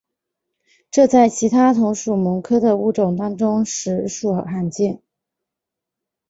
[0.89, 5.03] 这在其他同属蠓科的物种当中实属罕见。